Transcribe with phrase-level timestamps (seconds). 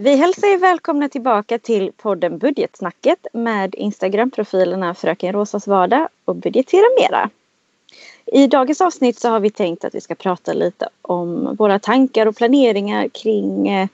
[0.00, 6.84] Vi hälsar er välkomna tillbaka till podden Budgetsnacket med Instagram-profilerna Fröken Rosas vardag och Budgetera
[7.00, 7.30] Mera.
[8.26, 12.26] I dagens avsnitt så har vi tänkt att vi ska prata lite om våra tankar
[12.26, 13.88] och planeringar kring eh,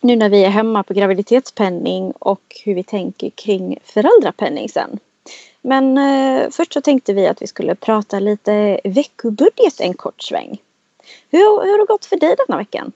[0.00, 4.98] nu när vi är hemma på graviditetspenning och hur vi tänker kring föräldrapenning sen.
[5.62, 10.58] Men eh, först så tänkte vi att vi skulle prata lite veckobudget en kort sväng.
[11.30, 12.92] Hur, hur har det gått för dig denna veckan?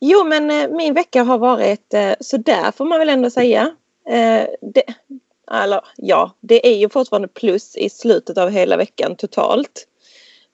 [0.00, 3.76] Jo men eh, min vecka har varit eh, sådär får man väl ändå säga.
[4.08, 4.84] Eh, det,
[5.50, 9.86] eller ja, det är ju fortfarande plus i slutet av hela veckan totalt.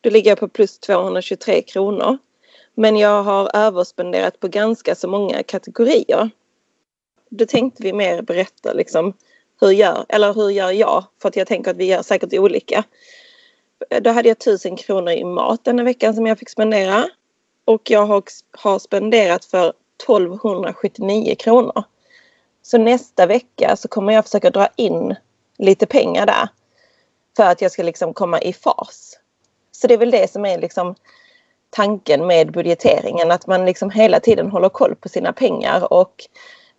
[0.00, 2.19] Då ligger jag på plus 223 kronor.
[2.74, 6.30] Men jag har överspenderat på ganska så många kategorier.
[7.30, 9.14] Då tänkte vi mer berätta liksom
[9.61, 11.05] hur gör, eller hur gör jag?
[11.22, 12.84] För att jag tänker att vi gör säkert olika.
[14.00, 17.05] Då hade jag 1000 kronor i mat denna veckan som jag fick spendera.
[17.64, 18.22] Och jag har,
[18.58, 21.84] har spenderat för 1279 kronor.
[22.62, 25.14] Så nästa vecka så kommer jag försöka dra in
[25.58, 26.48] lite pengar där.
[27.36, 29.19] För att jag ska liksom komma i fas.
[29.72, 30.94] Så det är väl det som är liksom
[31.70, 33.30] tanken med budgeteringen.
[33.30, 36.24] Att man liksom hela tiden håller koll på sina pengar och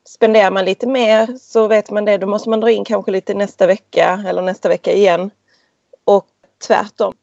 [0.05, 2.17] spenderar man lite mer så vet man det.
[2.17, 5.31] Då måste man dra in kanske lite nästa vecka eller nästa vecka igen.
[6.05, 6.27] Och
[6.67, 7.13] tvärtom.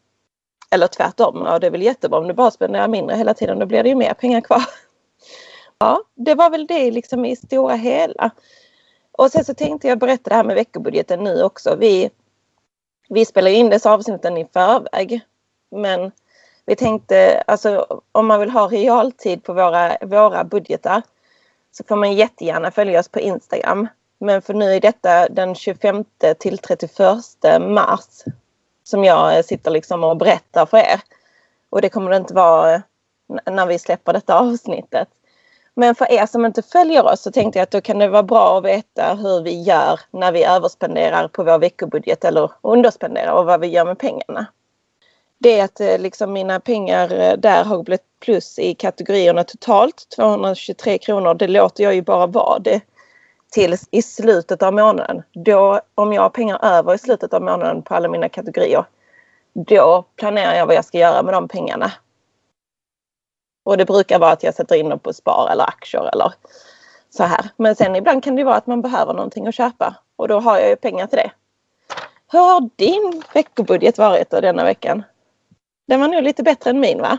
[0.70, 3.58] Eller tvärtom, ja det är väl jättebra om du bara spenderar mindre hela tiden.
[3.58, 4.64] Då blir det ju mer pengar kvar.
[5.82, 8.30] Ja, det var väl det liksom i stora hela.
[9.12, 11.76] Och sen så tänkte jag berätta det här med veckobudgeten nu också.
[11.76, 12.10] Vi,
[13.08, 15.20] vi spelar in dessa avsnitten i förväg.
[15.70, 16.12] Men
[16.66, 21.02] vi tänkte, alltså om man vill ha realtid på våra, våra budgetar
[21.72, 23.88] så får man jättegärna följa oss på Instagram.
[24.18, 26.04] Men för nu är detta den 25
[26.38, 26.98] till 31
[27.60, 28.24] mars
[28.90, 31.00] som jag eh, sitter liksom och berättar för er.
[31.70, 32.80] Och det kommer det inte vara eh,
[33.46, 35.08] när vi släpper detta avsnittet.
[35.74, 38.22] Men för er som inte följer oss så tänkte jag att då kan det vara
[38.22, 43.46] bra att veta hur vi gör när vi överspenderar på vår veckobudget eller underspenderar och
[43.46, 44.46] vad vi gör med pengarna.
[45.38, 50.98] Det är att eh, liksom mina pengar där har blivit plus i kategorierna totalt 223
[50.98, 51.34] kronor.
[51.34, 52.80] Det låter jag ju bara vara det
[53.50, 55.22] till i slutet av månaden.
[55.32, 58.84] Då, om jag har pengar över i slutet av månaden på alla mina kategorier,
[59.52, 61.92] då planerar jag vad jag ska göra med de pengarna.
[63.64, 66.32] Och det brukar vara att jag sätter in dem på spar eller aktier eller
[67.10, 67.50] så här.
[67.56, 70.58] Men sen ibland kan det vara att man behöver någonting att köpa och då har
[70.58, 71.30] jag ju pengar till det.
[72.32, 75.02] Hur har din veckobudget varit då denna veckan?
[75.88, 77.18] Den var nog lite bättre än min va?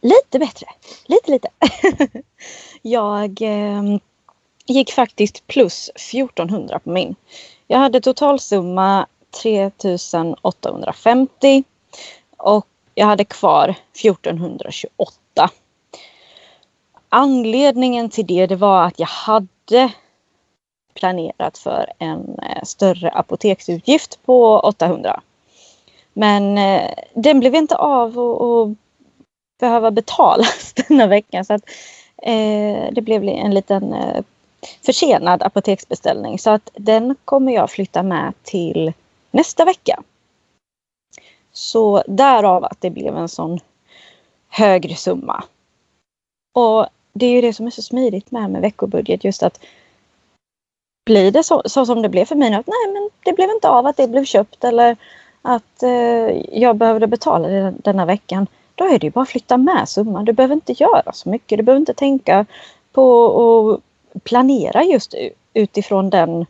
[0.00, 0.66] Lite bättre.
[1.06, 1.48] Lite lite.
[2.82, 3.82] jag eh,
[4.66, 7.14] gick faktiskt plus 1400 på min.
[7.66, 9.06] Jag hade totalsumma
[9.42, 11.64] 3850
[12.36, 15.50] och jag hade kvar 1428.
[17.08, 19.92] Anledningen till det, det var att jag hade
[20.94, 25.20] planerat för en eh, större apoteksutgift på 800.
[26.12, 28.76] Men eh, den blev inte av att
[29.60, 31.44] behöva betalas denna veckan.
[31.44, 31.62] Så att,
[32.22, 34.22] eh, det blev en liten eh,
[34.82, 36.38] försenad apoteksbeställning.
[36.38, 38.92] Så att den kommer jag flytta med till
[39.30, 40.02] nästa vecka.
[41.52, 43.60] Så därav att det blev en sån
[44.48, 45.44] högre summa.
[46.54, 49.24] Och det är ju det som är så smidigt med, med veckobudget.
[49.24, 49.60] Just att
[51.06, 53.50] blir det så, så som det blev för mig nu att nej men det blev
[53.50, 54.96] inte av att det blev köpt eller
[55.42, 58.46] att eh, jag behövde betala det denna veckan.
[58.74, 60.24] Då är det ju bara att flytta med summan.
[60.24, 61.58] Du behöver inte göra så mycket.
[61.58, 62.46] Du behöver inte tänka
[62.92, 63.26] på
[63.74, 63.80] att
[64.22, 65.14] planera just
[65.54, 66.46] utifrån den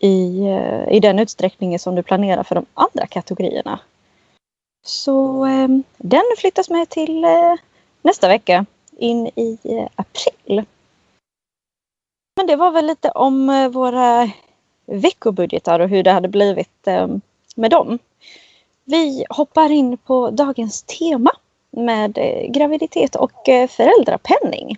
[0.00, 3.80] i, eh, i den utsträckningen som du planerar för de andra kategorierna.
[4.86, 7.54] Så ehm, den flyttas med till eh,
[8.02, 8.66] nästa vecka
[8.98, 10.64] in i eh, april.
[12.36, 14.30] Men det var väl lite om våra
[14.86, 17.20] veckobudgetar och hur det hade blivit ehm,
[17.56, 17.98] med dem.
[18.84, 21.30] Vi hoppar in på dagens tema
[21.70, 23.32] med graviditet och
[23.68, 24.76] föräldrapenning.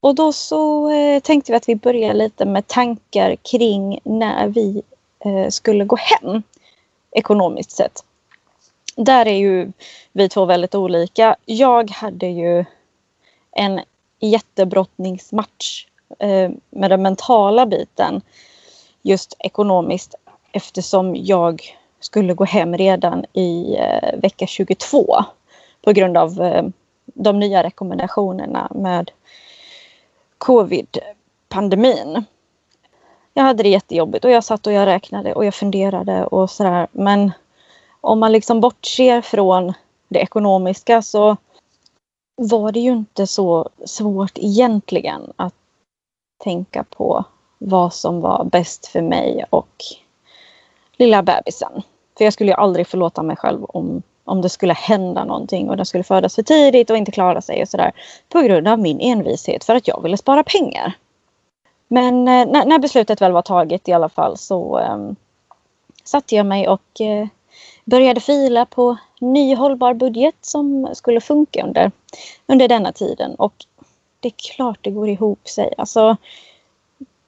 [0.00, 4.82] Och då så eh, tänkte vi att vi börjar lite med tankar kring när vi
[5.24, 6.42] eh, skulle gå hem
[7.12, 8.04] ekonomiskt sett
[9.04, 9.72] där är ju
[10.12, 11.36] vi två väldigt olika.
[11.44, 12.64] Jag hade ju
[13.52, 13.80] en
[14.20, 15.86] jättebrottningsmatch
[16.18, 18.20] eh, med den mentala biten
[19.02, 20.14] just ekonomiskt
[20.52, 21.62] eftersom jag
[22.00, 25.24] skulle gå hem redan i eh, vecka 22
[25.82, 26.64] på grund av eh,
[27.04, 29.10] de nya rekommendationerna med
[30.38, 32.24] covid-pandemin.
[33.34, 36.88] Jag hade det jättejobbigt och jag satt och jag räknade och jag funderade och sådär
[36.92, 37.32] men
[38.00, 39.72] om man liksom bortser från
[40.08, 41.36] det ekonomiska så
[42.36, 45.54] var det ju inte så svårt egentligen att
[46.44, 47.24] tänka på
[47.58, 49.84] vad som var bäst för mig och
[50.96, 51.82] lilla bebisen.
[52.18, 55.76] För jag skulle ju aldrig förlåta mig själv om, om det skulle hända någonting och
[55.76, 57.92] den skulle födas för tidigt och inte klara sig och sådär.
[58.28, 60.92] På grund av min envishet för att jag ville spara pengar.
[61.88, 65.16] Men eh, när, när, beslutet väl var taget i alla fall så um,
[66.04, 67.26] satte jag mig och uh,
[67.84, 71.90] började fila på ny hållbar budget som skulle funka under,
[72.46, 73.34] under denna tiden.
[73.34, 73.54] Och
[74.20, 75.74] det är klart det går ihop sig.
[75.78, 76.16] Alltså,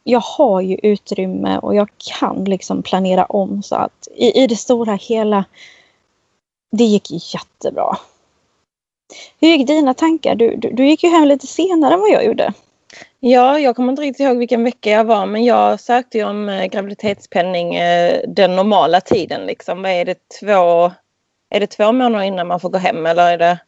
[0.05, 1.88] jag har ju utrymme och jag
[2.19, 5.44] kan liksom planera om så att i, i det stora hela
[6.70, 7.96] det gick jättebra.
[9.40, 10.34] Hur gick dina tankar?
[10.34, 12.52] Du, du, du gick ju hem lite senare än vad jag gjorde.
[13.20, 16.49] Ja, jag kommer inte riktigt ihåg vilken vecka jag var men jag sökte ju om
[16.49, 19.46] eh, graviditetspenning eh, den normala tiden.
[19.46, 19.82] Liksom.
[19.82, 20.93] Vad är det, två,
[21.50, 23.58] är det två månader innan man får gå hem eller är det...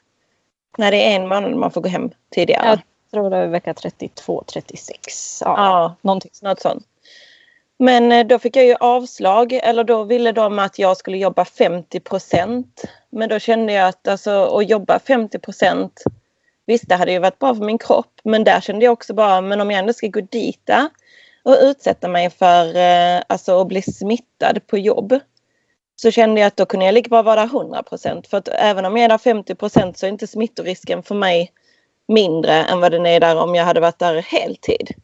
[0.78, 2.69] Nej, det är en månad man får gå hem tidigare.
[2.69, 5.40] Jag tror det är vecka 32, 36.
[5.40, 6.87] Ja, ja något sånt.
[7.82, 11.44] Men eh, då fick jag ju avslag eller då ville de att jag skulle jobba
[11.44, 12.82] 50 procent.
[13.11, 16.02] Men då kände jag att alltså, att jobba 50 procent
[16.67, 19.40] Visst, det hade ju varit bra för min kropp men där kände jag också bara,
[19.40, 20.84] men om jag ändå ska gå dit eh,
[21.43, 25.19] och utsätta mig för eh, alltså, att bli smittad på jobb
[25.96, 28.84] så kände jag att då kunde jag lika bra vara där 100% För att även
[28.84, 31.52] om jag är där 50% så är inte smittorisken för mig
[32.08, 34.94] mindre än vad den är där om jag hade varit där heltid.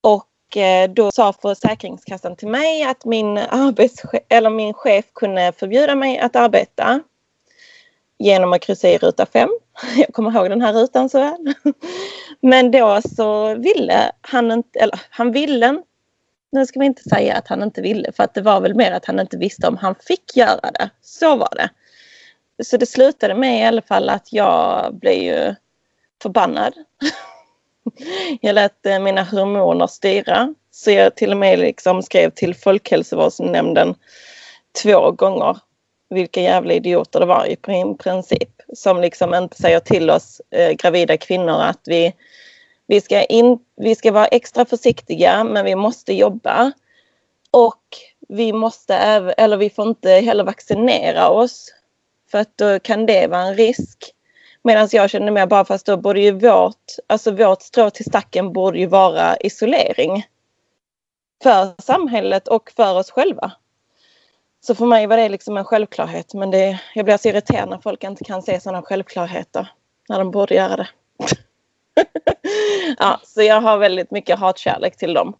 [0.00, 5.94] Och Eh, då sa Försäkringskassan till mig att min, arbetschef, eller min chef kunde förbjuda
[5.94, 7.00] mig att arbeta
[8.18, 9.48] genom att kryssa i ruta 5.
[9.96, 11.54] Jag kommer ihåg den här rutan så väl.
[12.40, 15.82] Men då så ville han inte, eller han ville
[16.54, 18.92] nu ska vi inte säga att han inte ville för att det var väl mer
[18.92, 20.90] att han inte visste om han fick göra det.
[21.02, 21.68] Så var det.
[22.64, 25.54] Så det slutade med i alla fall att jag blev ju
[26.22, 26.74] förbannad.
[28.40, 30.54] Jag lät eh, mina hormoner styra.
[30.70, 33.94] Så jag till och med liksom skrev till Folkhälsovårdsnämnden
[34.82, 35.56] två gånger
[36.10, 37.56] vilka jävla idioter det var i
[37.96, 38.50] princip.
[38.74, 42.14] Som liksom inte säger till oss eh, gravida kvinnor att vi,
[42.86, 46.72] vi, ska in, vi ska vara extra försiktiga men vi måste jobba.
[47.50, 47.82] Och
[48.28, 51.72] vi måste även, eller vi får inte heller vaccinera oss.
[52.30, 54.14] För att då kan det vara en risk.
[54.64, 58.52] Medan jag känner mig bara fast då borde ju vårt, alltså vårt strå till stacken
[58.52, 60.26] borde ju vara isolering.
[61.42, 63.52] För samhället och för oss själva.
[64.60, 67.78] Så för mig var det liksom en självklarhet men det, jag blir så irriterad när
[67.78, 69.68] folk inte kan se sådana självklarheter.
[70.08, 70.88] När de borde göra det.
[72.98, 75.36] ja, så jag har väldigt mycket hatkärlek till dem.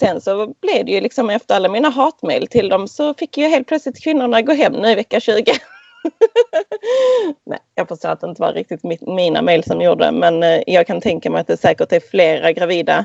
[0.00, 3.46] Sen så blev det ju liksom efter alla mina hatmejl till dem så fick ju
[3.46, 5.44] helt plötsligt kvinnorna gå hem nu i vecka 20.
[7.44, 10.86] Nej, jag förstår att det inte var riktigt mina mejl som gjorde men eh, jag
[10.86, 13.04] kan tänka mig att det säkert är flera gravida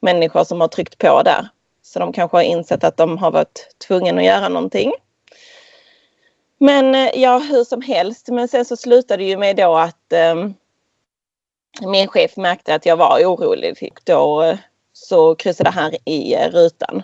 [0.00, 1.48] människor som har tryckt på där.
[1.82, 4.92] Så de kanske har insett att de har varit tvungna att göra någonting.
[6.58, 8.28] Men eh, ja, hur som helst.
[8.28, 10.34] Men sen så slutade det ju med då att eh,
[11.80, 13.92] min chef märkte att jag var orolig.
[14.04, 14.58] Då eh,
[14.92, 17.02] så kryssade han i rutan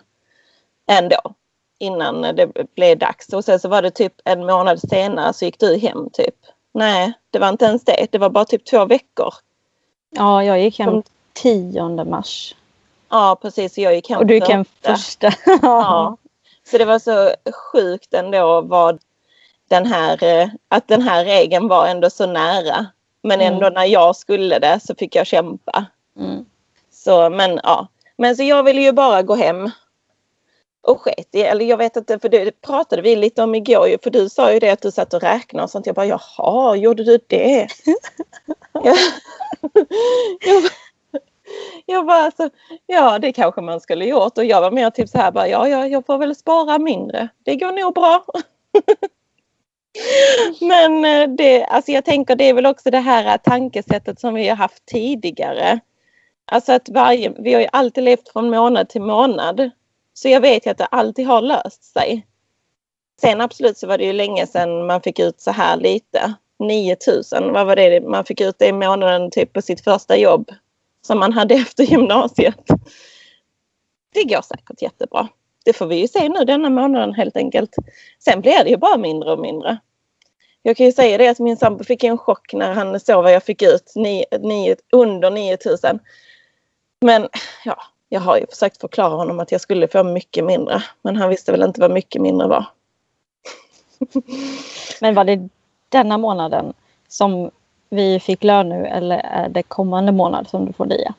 [0.90, 1.34] ändå
[1.78, 3.28] innan det blev dags.
[3.28, 6.34] Och sen så var det typ en månad senare så gick du hem typ.
[6.74, 8.06] Nej, det var inte ens det.
[8.10, 9.34] Det var bara typ två veckor.
[10.10, 12.54] Ja, jag gick hem 10 mars.
[13.08, 15.32] Ja precis, jag gick hem Och du gick hem första.
[15.62, 16.16] ja.
[16.70, 18.98] Så det var så sjukt ändå vad
[19.68, 22.86] den här, eh, att den här regeln var ändå så nära.
[23.22, 23.74] Men ändå mm.
[23.74, 25.86] när jag skulle det så fick jag kämpa.
[26.18, 26.44] Mm.
[26.90, 27.88] Så men ja.
[28.16, 29.70] Men så jag ville ju bara gå hem.
[30.82, 34.10] Och sket i, eller jag vet inte, för det pratade vi lite om igår för
[34.10, 35.86] du sa ju det att du satt och räknade och sånt.
[35.86, 37.68] Jag bara jaha, gjorde du det?
[38.72, 38.96] jag,
[40.40, 40.62] jag,
[41.86, 42.50] jag bara alltså,
[42.86, 45.68] ja det kanske man skulle gjort och jag var mer typ så här bara, ja,
[45.68, 47.28] ja jag får väl spara mindre.
[47.44, 48.24] Det går nog bra.
[50.60, 54.48] Men eh, det, alltså jag tänker det är väl också det här tankesättet som vi
[54.48, 55.80] har haft tidigare.
[56.44, 59.70] Alltså att varje, vi har ju alltid levt från månad till månad.
[60.22, 62.26] Så jag vet ju att det alltid har löst sig.
[63.20, 66.34] Sen absolut så var det ju länge sedan man fick ut så här lite.
[66.58, 70.50] 9000, vad var det man fick ut det i månaden typ på sitt första jobb
[71.06, 72.64] som man hade efter gymnasiet.
[74.14, 75.28] Det går säkert jättebra.
[75.64, 77.74] Det får vi ju se nu denna månaden helt enkelt.
[78.18, 79.78] Sen blir det ju bara mindre och mindre.
[80.62, 83.32] Jag kan ju säga det att min sambo fick en chock när han såg vad
[83.32, 85.98] jag fick ut, nio, nio, under 9000.
[87.00, 87.28] Men
[87.64, 87.76] ja,
[88.08, 90.82] jag har ju försökt förklara honom att jag skulle få mycket mindre.
[91.02, 92.66] Men han visste väl inte vad mycket mindre var.
[95.00, 95.48] Men var det
[95.88, 96.72] denna månaden
[97.08, 97.50] som
[97.90, 101.14] vi fick lön nu eller är det kommande månad som du får DIA?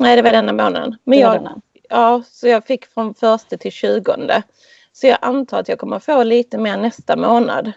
[0.00, 0.96] Nej, det var denna månaden.
[1.04, 1.48] Men jag,
[1.88, 4.42] ja, så jag fick från första till tjugonde.
[4.92, 7.72] Så jag antar att jag kommer få lite mer nästa månad.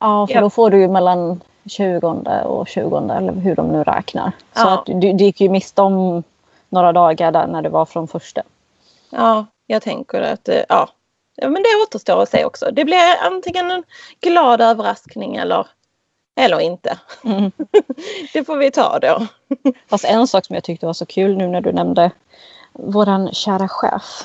[0.00, 0.40] Ja, för ja.
[0.40, 2.06] då får du ju mellan 20
[2.44, 4.32] och 20 eller hur de nu räknar.
[4.52, 4.74] Så ja.
[4.74, 6.22] att du, du gick ju miste om
[6.70, 8.42] några dagar där när det var från första.
[9.10, 10.88] Ja, jag tänker att eh, ja,
[11.36, 12.70] men det återstår att se också.
[12.72, 13.82] Det blir antingen en
[14.20, 15.66] glad överraskning eller,
[16.36, 16.98] eller inte.
[17.24, 17.52] Mm.
[18.32, 19.26] det får vi ta då.
[19.88, 22.10] Fast en sak som jag tyckte var så kul nu när du nämnde
[22.72, 24.24] våran kära chef.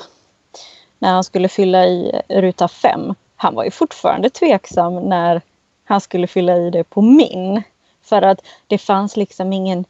[0.98, 3.14] När han skulle fylla i ruta 5.
[3.36, 5.42] Han var ju fortfarande tveksam när
[5.84, 7.62] han skulle fylla i det på min.
[8.02, 9.84] För att det fanns liksom ingen,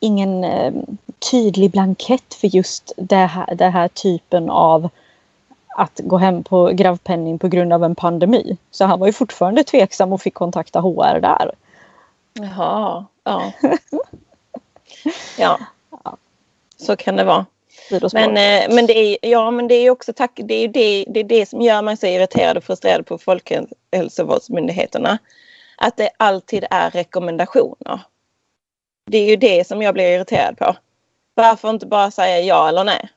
[0.00, 0.72] ingen eh,
[1.30, 4.88] tydlig blankett för just det här, det här typen av
[5.68, 8.56] att gå hem på gravpenning på grund av en pandemi.
[8.70, 11.52] Så han var ju fortfarande tveksam och fick kontakta HR där.
[12.32, 13.06] Jaha,
[15.38, 15.58] ja.
[15.90, 16.16] ja.
[16.76, 17.46] Så kan det vara.
[18.12, 21.20] Men, eh, men, det är, ja, men det är också tack, det, är det, det
[21.20, 25.18] är det som gör mig så irriterad och frustrerad på Folkhälsovårdsmyndigheterna.
[25.76, 28.00] Att det alltid är rekommendationer.
[29.06, 30.76] Det är ju det som jag blir irriterad på.
[31.40, 33.08] Varför inte bara säga ja eller nej?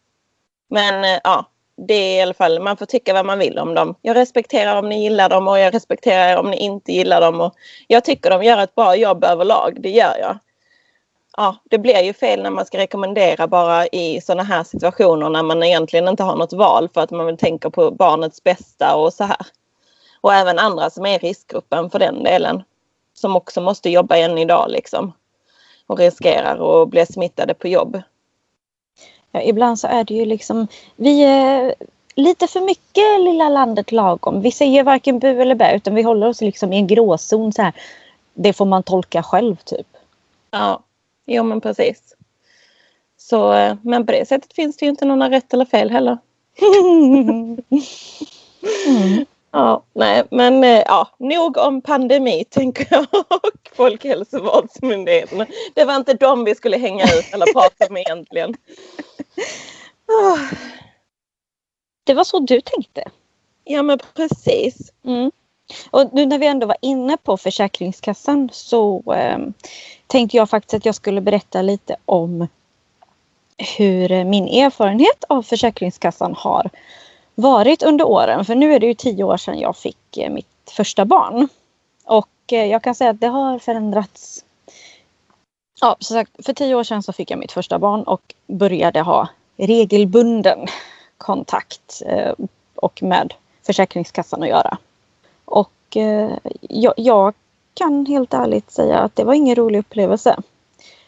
[0.70, 1.46] Men eh, ja,
[1.88, 3.96] det är i alla fall, man får tycka vad man vill om dem.
[4.02, 7.42] Jag respekterar om ni gillar dem och jag respekterar om ni inte gillar dem.
[7.42, 7.54] Och
[7.88, 10.40] jag tycker de gör ett bra jobb överlag, det gör jag
[11.38, 15.44] ja, det blir ju fel när man ska rekommendera bara i sådana här situationer när
[15.44, 19.14] man egentligen inte har något val för att man vill tänka på barnets bästa och
[19.14, 19.46] så här.
[20.22, 22.64] Och även andra som är i riskgruppen för den delen.
[23.14, 25.14] Som också måste jobba än idag liksom.
[25.88, 28.02] Och riskerar att bli smittade på jobb.
[29.36, 31.76] Ja, ibland så är det ju liksom, vi är
[32.16, 34.42] lite för mycket lilla landet lagom.
[34.42, 37.62] Vi säger varken bu eller bä utan vi håller oss liksom i en gråzon så
[37.62, 37.74] här.
[38.34, 39.88] Det får man tolka själv typ.
[40.52, 40.84] Ja,
[41.26, 42.16] Jo men precis.
[43.18, 46.18] Så, eh, men på det sättet finns det ju inte några rätt eller fel heller.
[48.88, 49.26] Mm.
[49.56, 55.46] Ja, nej, men eh, ja, nog om pandemi tänker jag och Folkhälsovårdsmyndigheten.
[55.74, 58.56] Det var inte dem vi skulle hänga ut eller prata med egentligen.
[62.06, 63.04] Det var så du tänkte?
[63.64, 64.92] Ja men precis.
[65.06, 65.32] Mm.
[65.92, 69.40] Och nu när vi ändå var inne på Försäkringskassan så eh,
[70.08, 72.48] tänkte jag faktiskt att jag skulle berätta lite om
[73.78, 76.70] hur min erfarenhet av Försäkringskassan har
[77.36, 78.46] varit under åren.
[78.46, 81.48] För nu är det ju tio år sedan jag fick eh, mitt första barn.
[82.06, 84.46] Och eh, jag kan säga att det har förändrats.
[85.82, 89.02] Ja, som sagt, för tio år sedan så fick jag mitt första barn och började
[89.02, 90.68] ha regelbunden
[91.18, 92.34] kontakt eh,
[92.76, 93.34] och med
[93.66, 94.78] Försäkringskassan att göra.
[95.46, 95.98] Och
[96.62, 97.34] jag, jag
[97.74, 100.38] kan helt ärligt säga att det var ingen rolig upplevelse.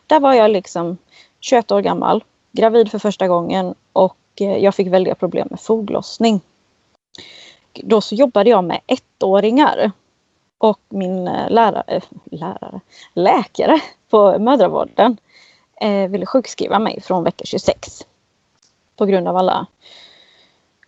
[0.08, 0.98] Där var jag liksom
[1.40, 3.76] 21 år gammal, gravid för första gången
[4.42, 6.42] Eh, jag fick väldiga problem med foglossning.
[7.74, 9.92] Då så jobbade jag med ettåringar.
[10.58, 12.80] Och min eh, lärare, eh, lärare
[13.14, 15.18] läkare på mödravården
[15.82, 18.06] eh, ville sjukskriva mig från vecka 26.
[18.96, 19.68] På grund av alla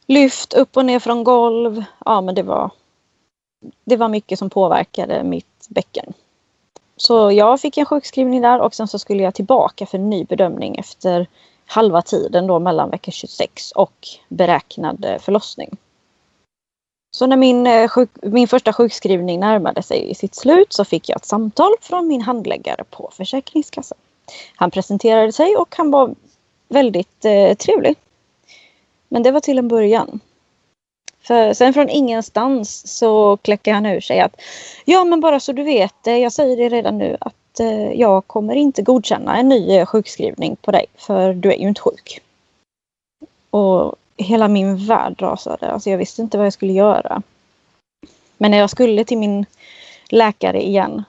[0.08, 1.84] lyft upp och ner från golv.
[2.06, 2.72] Ja men det var,
[3.84, 6.14] det var mycket som påverkade mitt bäcken.
[6.98, 10.24] Så jag fick en sjukskrivning där och sen så skulle jag tillbaka för en ny
[10.24, 11.28] bedömning efter
[11.68, 15.78] halva tiden då mellan vecka 26 och beräknad eh, förlossning.
[17.12, 21.10] Så när min, eh, sjuk, min första sjukskrivning närmade sig i sitt slut så fick
[21.10, 23.98] jag ett samtal från min handläggare på Försäkringskassan.
[24.56, 26.16] Han presenterade sig och han var
[26.70, 27.96] väldigt eh, trevlig.
[29.10, 30.20] Men det var till en början.
[31.22, 34.42] För sen från ingenstans så kläcker han ur sig att
[34.86, 38.28] ja men bara så du vet det, jag säger det redan nu att eh, jag
[38.28, 42.22] kommer inte godkänna en ny eh, sjukskrivning på dig för du är ju inte sjuk.
[43.50, 47.22] Och hela min värld rasade, alltså jag visste inte vad jag skulle göra.
[48.38, 49.46] Men när jag skulle till min
[50.10, 51.04] läkare igen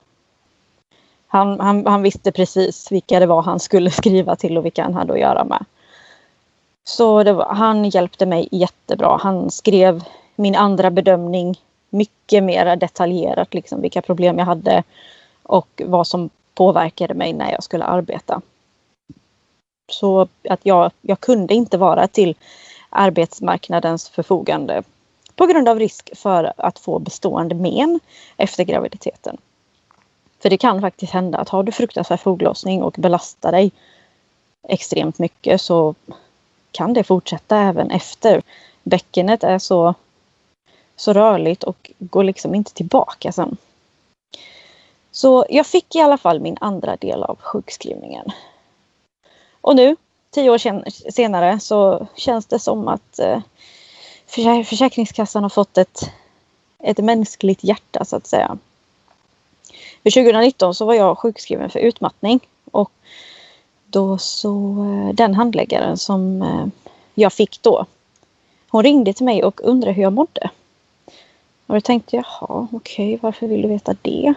[1.31, 4.93] han, han, han visste precis vilka det var han skulle skriva till och vilka han
[4.93, 5.65] hade att göra med.
[6.83, 9.19] Så var, han hjälpte mig jättebra.
[9.21, 10.03] Han skrev
[10.35, 11.55] min andra bedömning
[11.89, 14.83] mycket mer detaljerat, liksom vilka problem jag hade
[15.43, 18.41] och vad som påverkade mig när jag skulle arbeta.
[19.91, 22.35] Så att jag, jag kunde inte vara till
[22.89, 24.83] arbetsmarknadens förfogande
[25.35, 27.99] på grund av risk för att få bestående men
[28.37, 29.37] efter graviditeten.
[30.39, 33.71] För det kan faktiskt hända att har du fruktansvärd foglossning och belastar dig
[34.67, 35.95] extremt mycket så
[36.71, 38.41] kan det fortsätta även efter.
[38.83, 39.93] Bäckenet är så,
[40.95, 43.57] så rörligt och går liksom inte tillbaka sen.
[45.19, 48.25] Så jag fick i alla fall min andra del av sjukskrivningen.
[49.61, 49.95] Och nu,
[50.31, 50.57] tio år
[51.11, 53.39] senare, så känns det som att eh,
[54.65, 56.11] Försäkringskassan har fått ett,
[56.83, 58.57] ett mänskligt hjärta så att säga.
[60.03, 62.39] För 2019 så var jag sjukskriven för utmattning
[62.71, 62.91] och
[63.85, 66.67] då så eh, den handläggaren som eh,
[67.13, 67.85] jag fick då.
[68.69, 70.49] Hon ringde till mig och undrade hur jag mådde.
[71.67, 74.33] Och då tänkte jag, jaha okej okay, varför vill du veta det?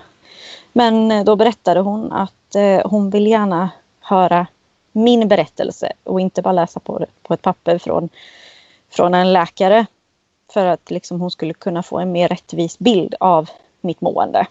[0.72, 3.70] Men eh, då berättade hon att eh, hon vill gärna
[4.00, 4.46] höra
[4.92, 8.08] min berättelse och inte bara läsa på, på ett papper från,
[8.90, 9.86] från en läkare.
[10.52, 14.46] För att liksom hon skulle kunna få en mer rättvis bild av mitt mående.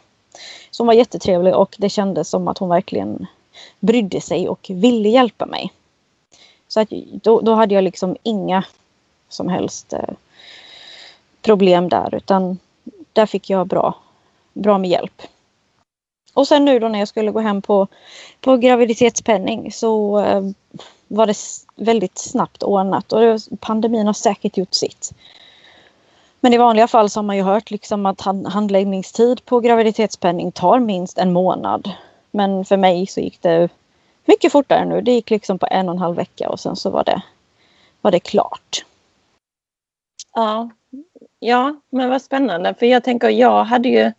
[0.71, 3.27] Så hon var jättetrevlig och det kändes som att hon verkligen
[3.79, 5.74] brydde sig och ville hjälpa mig.
[6.67, 8.63] Så att då, då hade jag liksom inga
[9.29, 10.13] som helst eh,
[11.41, 12.60] problem där utan
[13.13, 13.95] där fick jag bra,
[14.53, 15.21] bra med hjälp.
[16.41, 17.88] Och sen nu då när jag skulle gå hem på,
[18.41, 20.41] på graviditetspenning så eh,
[21.07, 21.38] var det
[21.75, 25.12] väldigt snabbt ordnat och pandemin har säkert gjort sitt.
[26.39, 30.79] Men i vanliga fall så har man ju hört liksom att handläggningstid på graviditetspenning tar
[30.79, 31.91] minst en månad.
[32.31, 33.69] Men för mig så gick det
[34.25, 35.01] mycket fortare nu.
[35.01, 37.21] Det gick liksom på en och en halv vecka och sen så var det,
[38.01, 38.86] var det klart.
[40.36, 40.69] Ja,
[41.39, 42.74] ja, men vad spännande.
[42.79, 44.12] För jag tänker, jag hade ju...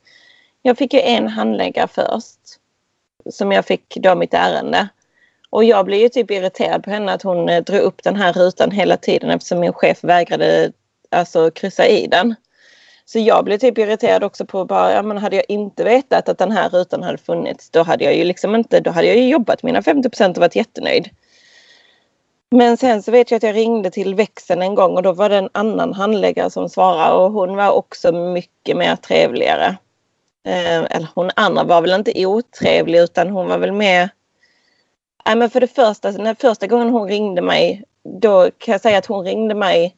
[0.63, 2.39] Jag fick ju en handläggare först.
[3.31, 4.89] Som jag fick då mitt ärende.
[5.51, 8.33] Och jag blev ju typ irriterad på henne att hon eh, drog upp den här
[8.33, 10.73] rutan hela tiden eftersom min chef vägrade
[11.11, 12.35] alltså kryssa i den.
[13.05, 16.39] Så jag blev typ irriterad också på bara, ja men hade jag inte vetat att
[16.39, 19.29] den här rutan hade funnits då hade jag ju liksom inte, då hade jag ju
[19.29, 21.11] jobbat mina 50 procent och varit jättenöjd.
[22.51, 25.29] Men sen så vet jag att jag ringde till växeln en gång och då var
[25.29, 29.77] det en annan handläggare som svarade och hon var också mycket mer trevligare.
[30.45, 34.11] Eh, eller hon andra var väl inte otrevlig utan hon var väl mer...
[35.27, 38.99] Nej men för det första, när första gången hon ringde mig då kan jag säga
[38.99, 39.97] att hon ringde mig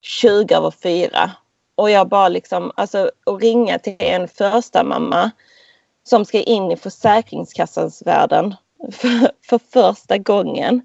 [0.00, 1.30] 20 över 4.
[1.74, 5.30] Och jag bara liksom, alltså att ringa till en första mamma
[6.04, 8.54] som ska in i Försäkringskassans världen
[8.92, 10.82] för, för första gången.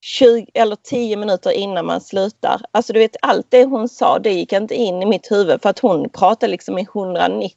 [0.00, 2.60] 20 eller 10 minuter innan man slutar.
[2.72, 5.68] Alltså du vet allt det hon sa det gick inte in i mitt huvud för
[5.68, 7.56] att hon pratade liksom i 190.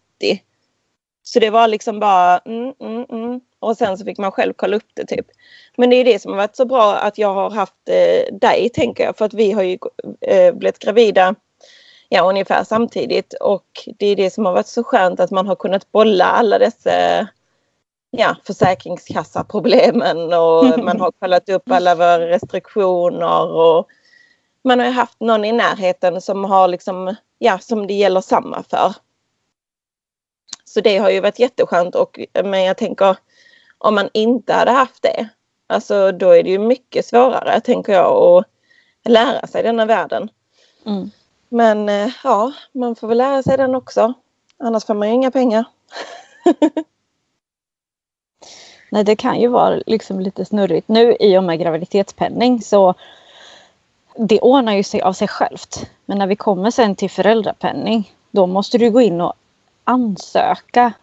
[1.24, 3.40] Så det var liksom bara mm, mm, mm.
[3.60, 5.26] och sen så fick man själv kolla upp det typ.
[5.78, 8.70] Men det är det som har varit så bra att jag har haft eh, dig
[8.70, 9.78] tänker jag för att vi har ju
[10.22, 11.36] eh, blivit gravida
[12.10, 13.66] ja, ungefär samtidigt och
[13.98, 17.28] det är det som har varit så skönt att man har kunnat bolla alla dessa
[18.12, 23.88] ja, försäkringskassaproblemen och man har kollat upp alla våra restriktioner och
[24.64, 28.94] man har haft någon i närheten som har liksom, ja, som det gäller samma för.
[30.76, 33.18] Så det har ju varit jätteskönt och men jag tänker
[33.78, 35.28] om man inte hade haft det,
[35.68, 38.46] alltså då är det ju mycket svårare tänker jag att
[39.12, 40.30] lära sig denna världen.
[40.86, 41.12] Mm.
[41.50, 44.14] Men eh, ja, man får väl lära sig den också.
[44.58, 45.66] Annars får man ju inga pengar.
[48.90, 50.88] Nej, det kan ju vara liksom lite snurrigt.
[50.88, 52.94] Nu i och med graviditetspenning så
[54.16, 55.90] det ordnar ju sig av sig självt.
[56.06, 59.34] Men när vi kommer sen till föräldrapenning då måste du gå in och
[59.86, 60.94] ansöka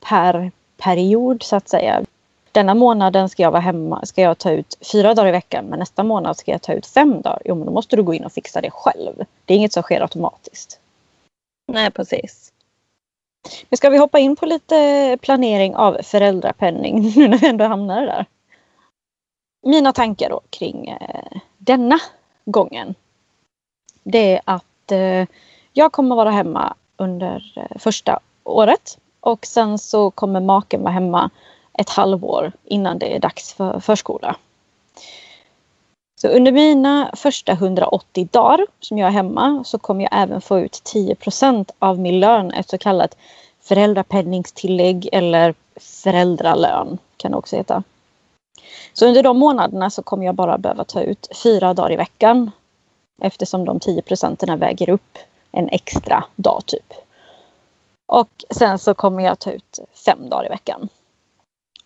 [0.00, 2.04] per period så att säga.
[2.52, 5.78] Denna månaden ska jag vara hemma, ska jag ta ut fyra dagar i veckan men
[5.78, 7.42] nästa månad ska jag ta ut fem dagar.
[7.44, 9.24] Jo men då måste du gå in och fixa det själv.
[9.44, 10.80] Det är inget som sker automatiskt.
[11.66, 12.52] Nej precis.
[13.68, 18.06] Men ska vi hoppa in på lite planering av föräldrapenning nu när vi ändå hamnar
[18.06, 18.26] där?
[19.62, 21.98] Mina tankar då kring eh, denna
[22.44, 22.94] gången.
[24.02, 25.26] Det är att eh,
[25.72, 31.30] jag kommer vara hemma under eh, första året och sen så kommer maken vara hemma
[31.72, 34.36] ett halvår innan det är dags för förskola.
[36.20, 40.58] Så under mina första 180 dagar som jag är hemma så kommer jag även få
[40.58, 43.16] ut 10% av min lön, ett så kallat
[43.60, 47.82] föräldrapenningstillägg eller föräldralön kan det också heta.
[48.92, 52.50] Så under de månaderna så kommer jag bara behöva ta ut fyra dagar i veckan
[53.22, 55.18] eftersom de 10 procenten väger upp
[55.52, 56.92] en extra dag typ.
[58.06, 60.88] Och sen så kommer jag ta ut fem dagar i veckan.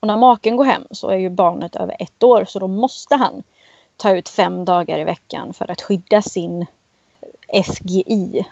[0.00, 3.16] Och när maken går hem så är ju barnet över ett år så då måste
[3.16, 3.42] han
[3.96, 6.66] ta ut fem dagar i veckan för att skydda sin
[7.64, 8.44] SGI.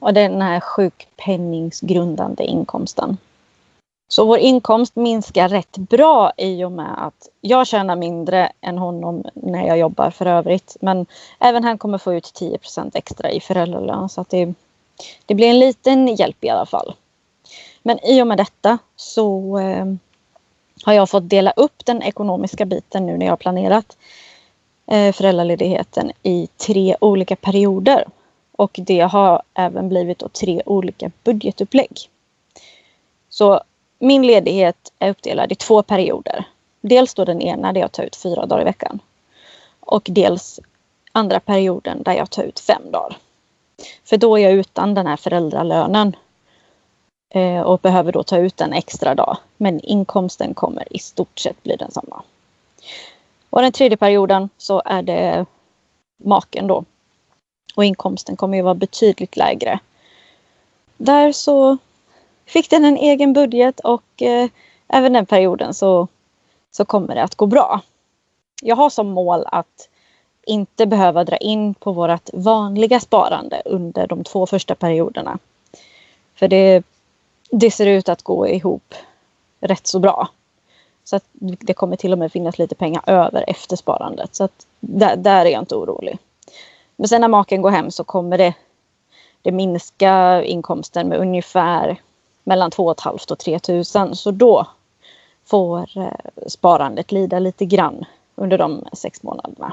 [0.00, 3.16] Och den här sjukpenningsgrundande inkomsten.
[4.08, 9.24] Så vår inkomst minskar rätt bra i och med att jag tjänar mindre än honom
[9.34, 10.76] när jag jobbar för övrigt.
[10.80, 11.06] Men
[11.38, 14.54] även han kommer få ut 10% extra i föräldralön så att det,
[15.26, 16.94] det blir en liten hjälp i alla fall.
[17.82, 19.86] Men i och med detta så eh,
[20.84, 23.96] har jag fått dela upp den ekonomiska biten nu när jag har planerat
[24.86, 28.04] eh, föräldraledigheten i tre olika perioder.
[28.52, 32.10] Och det har även blivit då tre olika budgetupplägg.
[33.28, 33.60] Så
[33.98, 36.44] min ledighet är uppdelad i två perioder.
[36.80, 39.00] Dels då den ena där jag tar ut fyra dagar i veckan.
[39.80, 40.60] Och dels
[41.12, 43.16] andra perioden där jag tar ut fem dagar.
[44.04, 46.16] För då är jag utan den här föräldralönen.
[47.34, 49.36] Eh, och behöver då ta ut en extra dag.
[49.56, 52.22] Men inkomsten kommer i stort sett bli densamma.
[53.50, 55.46] Och den tredje perioden så är det
[56.24, 56.84] maken då.
[57.76, 59.78] Och inkomsten kommer ju vara betydligt lägre.
[60.96, 61.78] Där så
[62.46, 64.48] fick den en egen budget och eh,
[64.88, 66.08] även den perioden så,
[66.70, 67.80] så kommer det att gå bra.
[68.62, 69.88] Jag har som mål att
[70.46, 75.38] inte behöva dra in på vårt vanliga sparande under de två första perioderna.
[76.34, 76.82] För det,
[77.50, 78.94] det ser ut att gå ihop
[79.60, 80.28] rätt så bra.
[81.04, 84.34] Så att det kommer till och med finnas lite pengar över efter sparandet.
[84.34, 86.18] Så att där, där är jag inte orolig.
[86.96, 88.54] Men sen när maken går hem så kommer det,
[89.42, 92.00] det minska inkomsten med ungefär
[92.46, 93.84] mellan 2 500 och 3 000.
[94.16, 94.66] Så då
[95.44, 98.04] får eh, sparandet lida lite grann
[98.34, 99.72] under de sex månaderna.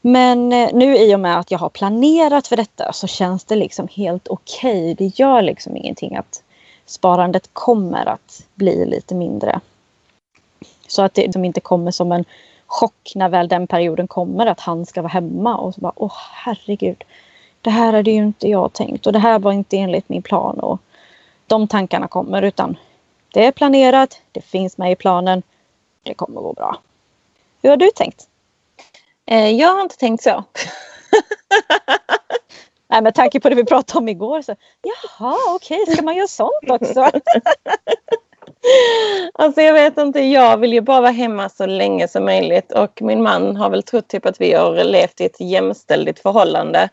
[0.00, 3.56] Men eh, nu i och med att jag har planerat för detta så känns det
[3.56, 4.92] liksom helt okej.
[4.92, 4.94] Okay.
[4.94, 6.42] Det gör liksom ingenting att
[6.86, 9.60] sparandet kommer att bli lite mindre.
[10.88, 12.24] Så att det liksom inte kommer som en
[12.66, 16.16] chock när väl den perioden kommer att han ska vara hemma och så bara åh
[16.32, 17.04] herregud.
[17.60, 20.60] Det här hade ju inte jag tänkt och det här var inte enligt min plan
[20.60, 20.80] och
[21.50, 22.76] de tankarna kommer utan
[23.32, 25.42] det är planerat, det finns med i planen,
[26.02, 26.78] det kommer gå bra.
[27.62, 28.28] Hur har du tänkt?
[29.26, 30.44] Eh, jag har inte tänkt så.
[32.88, 36.16] Nej, med tanke på det vi pratade om igår så jaha okej, okay, ska man
[36.16, 37.00] göra sånt också?
[39.34, 43.02] alltså jag vet inte, jag vill ju bara vara hemma så länge som möjligt och
[43.02, 46.88] min man har väl trott typ att vi har levt i ett jämställt förhållande.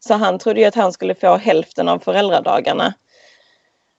[0.00, 2.94] Så han trodde ju att han skulle få hälften av föräldradagarna.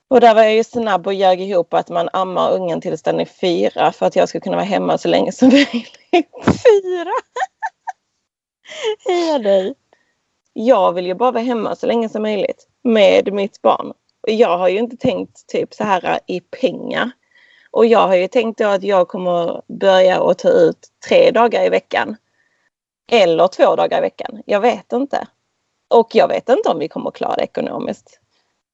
[0.10, 3.20] Och där var jag ju snabb och ljög ihop att man ammar ungen tills den
[3.20, 6.00] är fyra för att jag ska kunna vara hemma så länge som möjligt.
[6.46, 7.14] Fyra?
[9.08, 9.76] Heja dig!
[10.54, 13.94] Jag vill ju bara vara hemma så länge som möjligt med mitt barn.
[14.28, 17.12] Jag har ju inte tänkt typ så här i pengar.
[17.72, 21.66] Och jag har ju tänkt då att jag kommer börja att ta ut tre dagar
[21.66, 22.16] i veckan.
[23.12, 24.44] Eller två dagar i veckan.
[24.46, 25.28] Jag vet inte.
[25.88, 28.19] Och jag vet inte om vi kommer klara det ekonomiskt.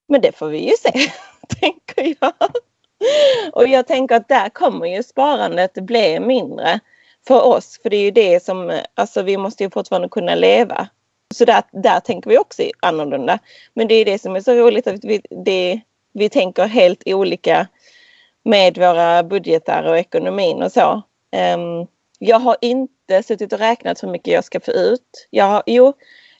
[0.08, 0.92] Men det får vi ju se,
[1.60, 2.34] tänker jag.
[3.54, 6.80] Och jag tänker att där kommer ju sparandet bli mindre
[7.28, 7.80] för oss.
[7.84, 10.88] För det är ju det som, alltså vi måste ju fortfarande kunna leva.
[11.34, 13.40] Så där, där tänker vi också annorlunda.
[13.74, 15.82] Men det är det som är så roligt att vi, det,
[16.14, 17.68] vi tänker helt olika
[18.44, 21.02] med våra budgetar och ekonomin och så.
[21.56, 21.88] Um,
[22.20, 25.28] jag har inte suttit och räknat hur mycket jag ska få ut.
[25.30, 25.94] Jag har, jo,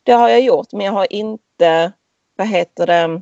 [0.04, 1.92] det har jag gjort men jag har inte,
[2.36, 3.22] vad heter det,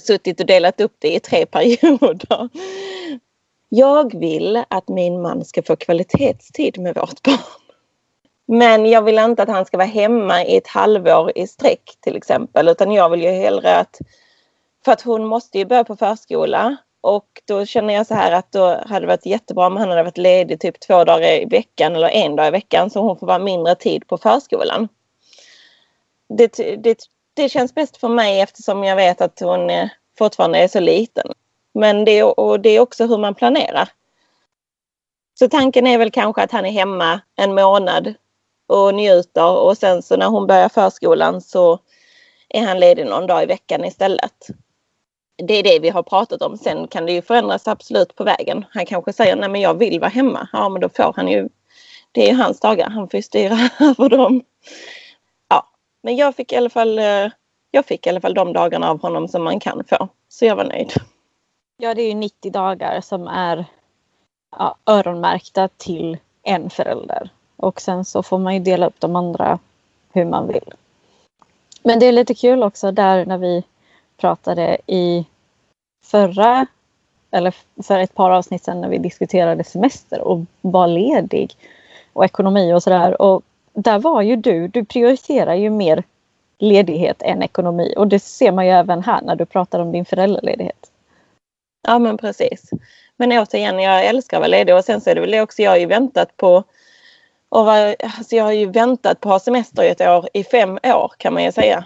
[0.00, 2.48] suttit och delat upp det i tre perioder.
[3.68, 7.38] Jag vill att min man ska få kvalitetstid med vårt barn.
[8.46, 12.16] Men jag vill inte att han ska vara hemma i ett halvår i sträck till
[12.16, 13.98] exempel utan jag vill ju hellre att
[14.84, 18.52] för att hon måste ju börja på förskola och då känner jag så här att
[18.52, 21.96] då hade det varit jättebra om han hade varit ledig typ två dagar i veckan
[21.96, 24.88] eller en dag i veckan så hon får vara mindre tid på förskolan.
[26.28, 30.68] Det, det, det känns bäst för mig eftersom jag vet att hon eh, fortfarande är
[30.68, 31.32] så liten.
[31.74, 33.88] Men det, och det är också hur man planerar.
[35.38, 38.14] Så tanken är väl kanske att han är hemma en månad
[38.66, 41.78] och njuter och sen så när hon börjar förskolan så
[42.48, 44.46] är han ledig någon dag i veckan istället.
[45.36, 46.58] Det är det vi har pratat om.
[46.58, 48.64] Sen kan det ju förändras absolut på vägen.
[48.70, 50.48] Han kanske säger nej men jag vill vara hemma.
[50.52, 51.48] Ja men då får han ju.
[52.12, 52.90] Det är ju hans dagar.
[52.90, 54.42] Han får ju styra över dem.
[56.02, 56.98] Men jag fick i alla fall.
[56.98, 57.28] Eh,
[57.70, 60.08] jag fick i alla fall de dagarna av honom som man kan få.
[60.28, 60.92] Så jag var nöjd.
[61.76, 63.64] Ja, det är ju 90 dagar som är
[64.58, 67.30] ja, öronmärkta till en förälder.
[67.56, 69.58] Och sen så får man ju dela upp de andra
[70.12, 70.74] hur man vill.
[71.82, 73.64] Men det är lite kul också där när vi
[74.16, 75.26] pratade i
[76.04, 76.66] förra
[77.30, 81.56] eller för ett par avsnitt sedan när vi diskuterade semester och var ledig
[82.12, 83.22] och ekonomi och sådär.
[83.22, 86.02] Och där var ju du, du prioriterar ju mer
[86.58, 90.04] ledighet än ekonomi och det ser man ju även här när du pratar om din
[90.04, 90.90] föräldraledighet.
[91.86, 92.70] Ja men precis.
[93.16, 95.70] Men återigen, jag älskar att vara ledig och sen så är det väl också, jag
[95.70, 96.64] har ju väntat på
[97.48, 100.44] och var, alltså jag har ju väntat på att ha semester i ett år, i
[100.44, 101.84] fem år kan man ju säga.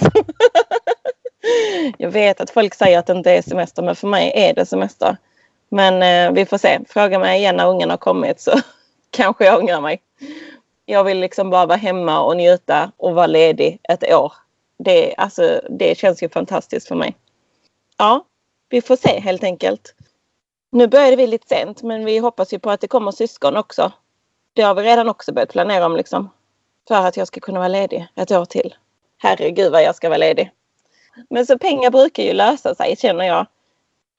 [1.98, 4.66] jag vet att folk säger att det inte är semester men för mig är det
[4.66, 5.16] semester.
[5.68, 6.80] Men eh, vi får se.
[6.88, 8.52] Fråga mig igen när ungen har kommit så
[9.10, 10.00] kanske jag ångrar mig.
[10.90, 14.32] Jag vill liksom bara vara hemma och njuta och vara ledig ett år.
[14.78, 17.16] Det, alltså, det känns ju fantastiskt för mig.
[17.98, 18.24] Ja,
[18.68, 19.94] vi får se helt enkelt.
[20.72, 23.92] Nu började vi lite sent men vi hoppas ju på att det kommer syskon också.
[24.52, 26.30] Det har vi redan också börjat planera om liksom.
[26.88, 28.74] För att jag ska kunna vara ledig ett år till.
[29.18, 30.50] Herregud vad jag ska vara ledig.
[31.30, 33.46] Men så pengar brukar ju lösa sig känner jag.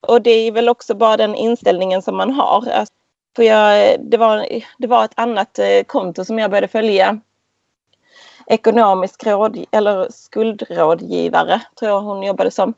[0.02, 2.70] Och det är väl också bara den inställningen som man har.
[2.70, 2.94] Alltså,
[3.36, 7.20] för jag, det, var, det var ett annat eh, konto som jag började följa.
[8.48, 12.74] Ekonomisk råd, eller skuldrådgivare tror jag hon jobbade som.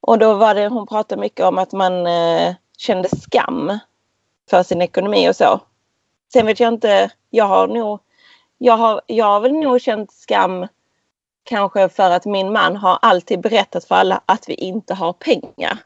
[0.00, 3.78] Och då var det, hon pratade mycket om att man eh, kände skam
[4.50, 5.60] för sin ekonomi och så.
[6.32, 8.00] Sen vet jag inte, jag har nog,
[8.58, 10.66] jag har, jag har väl nog känt skam
[11.44, 15.78] kanske för att min man har alltid berättat för alla att vi inte har pengar.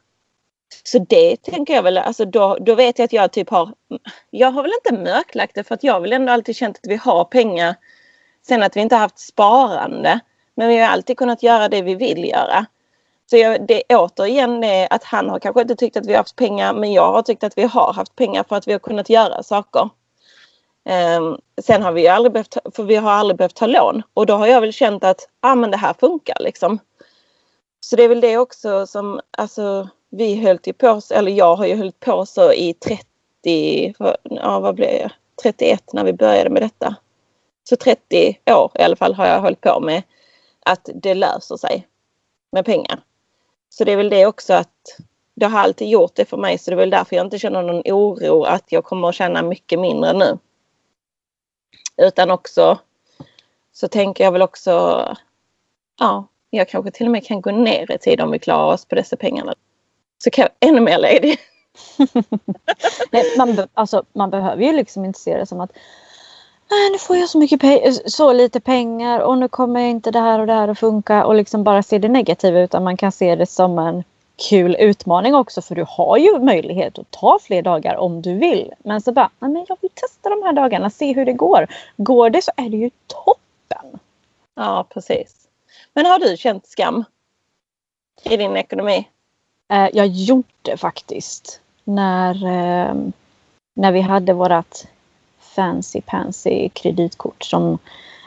[0.82, 3.74] Så det tänker jag väl, alltså då, då vet jag att jag typ har,
[4.30, 6.90] jag har väl inte mörklagt det för att jag har väl ändå alltid känt att
[6.90, 7.74] vi har pengar.
[8.46, 10.20] Sen att vi inte haft sparande.
[10.54, 12.66] Men vi har alltid kunnat göra det vi vill göra.
[13.30, 16.36] Så jag, det återigen det att han har kanske inte tyckt att vi har haft
[16.36, 19.10] pengar men jag har tyckt att vi har haft pengar för att vi har kunnat
[19.10, 19.88] göra saker.
[21.18, 24.34] Um, sen har vi aldrig behövt, för vi har aldrig behövt ta lån och då
[24.34, 26.78] har jag väl känt att ah, men det här funkar liksom.
[27.80, 31.66] Så det är väl det också som, alltså vi höll ju på, eller jag har
[31.66, 35.10] ju hållit på så i 30, ja vad blev jag,
[35.42, 36.96] 31 när vi började med detta.
[37.64, 40.02] Så 30 år i alla fall har jag hållit på med
[40.64, 41.86] att det löser sig
[42.52, 43.00] med pengar.
[43.68, 44.98] Så det är väl det också att
[45.34, 47.62] det har alltid gjort det för mig så det är väl därför jag inte känner
[47.62, 50.38] någon oro att jag kommer att tjäna mycket mindre nu.
[51.96, 52.78] Utan också
[53.72, 54.70] så tänker jag väl också,
[55.98, 58.84] ja, jag kanske till och med kan gå ner i tid om vi klarar oss
[58.84, 59.54] på dessa pengarna.
[60.24, 61.38] Så kan jag vara ännu mer ledig.
[63.10, 65.72] Nej, man, alltså, man behöver ju liksom inte se det som att
[66.92, 70.46] nu får jag så, mycket så lite pengar och nu kommer inte det här och
[70.46, 73.46] det här att funka och liksom bara se det negativa utan man kan se det
[73.46, 74.04] som en
[74.48, 78.72] kul utmaning också för du har ju möjlighet att ta fler dagar om du vill.
[78.78, 81.66] Men så bara, men jag vill testa de här dagarna, se hur det går.
[81.96, 83.98] Går det så är det ju toppen.
[84.54, 85.48] Ja, precis.
[85.94, 87.04] Men har du känt skam
[88.24, 89.08] i din ekonomi?
[89.70, 91.60] Eh, jag gjorde faktiskt.
[91.84, 92.94] När, eh,
[93.74, 94.86] när vi hade vårat
[95.38, 97.78] fancy pansy kreditkort som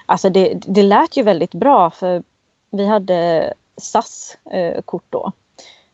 [0.05, 2.23] Alltså det, det lät ju väldigt bra för
[2.69, 5.31] vi hade SAS-kort eh, då.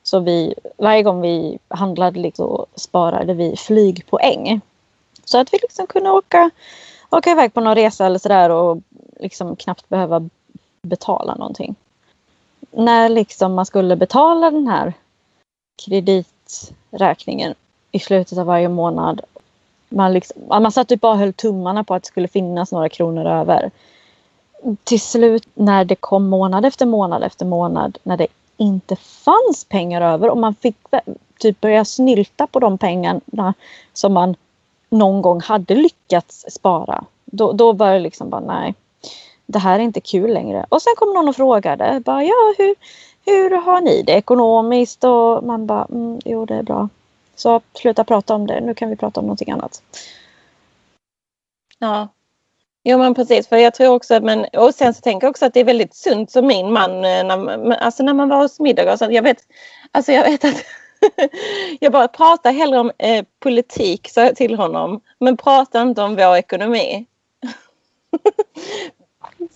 [0.04, 4.62] Så vi, varje gång vi handlade liksom, sparade vi flygpoäng.
[5.26, 6.50] Så att vi liksom kunde åka,
[7.10, 8.78] åka iväg på någon resa eller sådär och
[9.20, 10.30] liksom knappt behöva
[10.82, 11.76] betala någonting.
[12.72, 14.94] När liksom man skulle betala den här
[15.86, 17.56] krediträkningen
[17.92, 19.22] i slutet av varje månad.
[19.90, 22.90] Man, liksom, man satt typ bara och höll tummarna på att det skulle finnas några
[22.90, 23.72] kronor över.
[24.84, 30.02] Till slut när det kom månad efter månad efter månad när det inte fanns pengar
[30.02, 30.76] över och man fick
[31.40, 33.54] typ börja snylta på de pengarna
[33.94, 34.36] som man
[34.90, 37.06] någon gång hade lyckats spara.
[37.26, 38.76] Då, då var det liksom bara nej,
[39.46, 40.66] det här är inte kul längre.
[40.70, 42.76] Och sen kom någon och frågade bara ja hur,
[43.30, 45.04] hur har ni det ekonomiskt?
[45.04, 46.90] Och man bara mm, jo det är bra.
[47.36, 49.82] Så sluta prata om det, nu kan vi prata om någonting annat.
[51.80, 52.08] Ja,
[52.84, 55.54] Jo men precis, för jag tror också men, och sen så tänker jag också att
[55.54, 58.94] det är väldigt sunt som min man, eh, när, alltså när man var hos middag
[58.94, 59.38] och så, jag vet,
[59.92, 60.66] alltså jag vet att
[61.80, 66.16] jag bara pratar hellre om eh, politik, sa jag till honom, men prata inte om
[66.16, 67.06] vår ekonomi.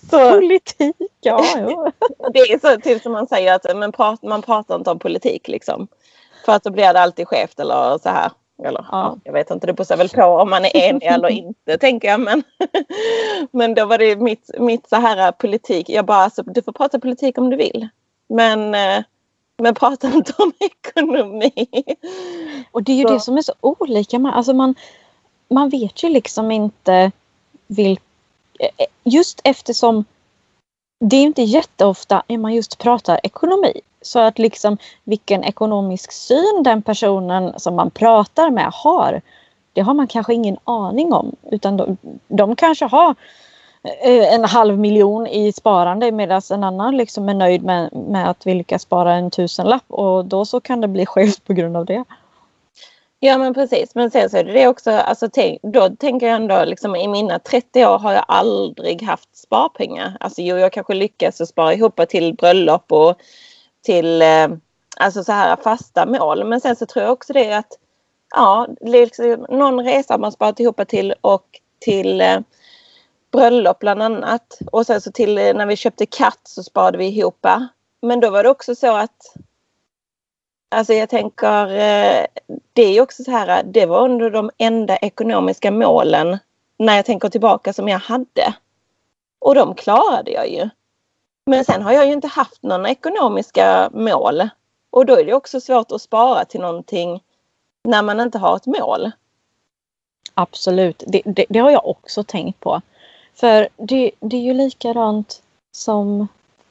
[0.10, 1.46] så, politik, ja.
[1.56, 1.92] ja.
[2.34, 5.48] det är så typ som man säger att men prat, man pratar inte om politik
[5.48, 5.88] liksom.
[6.46, 8.32] För att då blir det alltid skevt eller så här.
[8.63, 9.18] Eller, ja.
[9.24, 12.20] Jag vet inte, det beror väl på om man är enig eller inte tänker jag.
[12.20, 12.44] Men,
[13.52, 15.89] men då var det mitt, mitt så här politik.
[15.89, 17.88] Jag bara, alltså, du får prata politik om du vill.
[18.30, 19.04] Men, eh,
[19.58, 21.68] men prata inte om ekonomi.
[22.72, 23.13] Och det är ju så.
[23.13, 24.20] det som är så olika.
[24.20, 24.76] Man, alltså man,
[25.50, 27.12] man vet ju liksom inte
[27.68, 28.04] vilka...
[28.60, 30.06] Eh, eh, just eftersom
[31.00, 33.82] det är inte jätteofta man just pratar ekonomi.
[34.02, 39.22] Så att liksom vilken ekonomisk syn den personen som man pratar med har,
[39.74, 41.36] det har man kanske ingen aning om.
[41.52, 43.16] Utan de, de kanske har
[43.84, 48.46] eh, en halv miljon i sparande medan en annan liksom är nöjd med, med att
[48.46, 52.04] lyckas spara en tusenlapp och då så kan det bli skevt på grund av det.
[53.26, 56.36] Ja men precis men sen så är det det också, alltså, tänk, då tänker jag
[56.36, 60.18] ändå liksom i mina 30 år har jag aldrig haft sparpengar.
[60.20, 63.16] Alltså jo jag kanske lyckas att spara ihop till bröllop och
[63.82, 64.48] till eh,
[64.98, 66.44] alltså så här fasta mål.
[66.44, 67.80] Men sen så tror jag också det att
[68.36, 71.46] ja, liksom någon resa har man sparat ihop till och
[71.80, 72.40] till eh,
[73.32, 74.60] bröllop bland annat.
[74.72, 77.46] Och sen så till eh, när vi köpte katt så sparade vi ihop.
[78.02, 79.36] Men då var det också så att
[80.74, 82.26] Alltså jag tänker, eh,
[82.74, 86.38] det är ju också så här, eh, det var under de enda ekonomiska målen
[86.78, 88.54] när jag tänker tillbaka som jag hade.
[89.40, 90.70] Och de klarade jag ju.
[91.46, 94.50] Men sen har jag ju inte haft några ekonomiska mål.
[94.90, 97.24] Och då är det också svårt att spara till någonting
[97.84, 99.12] när man inte har ett mål.
[100.34, 102.82] Absolut, det, det, det har jag också tänkt på.
[103.36, 106.28] För det, det är ju likadant som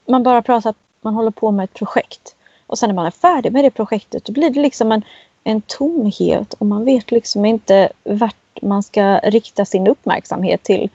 [0.06, 2.36] man bara pratar att man håller på med ett projekt.
[2.72, 5.02] Och sen när man är färdig med det projektet då blir det liksom en,
[5.44, 10.90] en tomhet och man vet liksom inte vart man ska rikta sin uppmärksamhet till.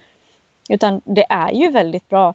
[0.70, 2.34] Utan det är ju väldigt bra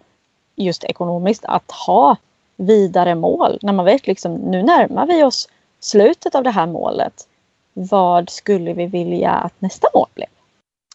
[0.57, 2.17] just ekonomiskt att ha
[2.57, 5.49] vidare mål när man vet liksom nu närmar vi oss
[5.81, 7.29] slutet av det här målet.
[7.73, 10.29] Vad skulle vi vilja att nästa mål blev?